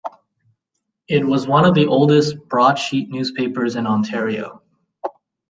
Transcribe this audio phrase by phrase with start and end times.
[1.07, 4.63] It was one of the oldest broadsheet newspapers in Ontario.